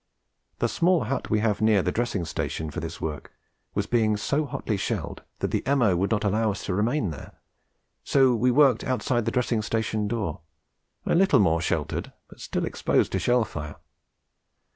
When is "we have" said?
1.29-1.61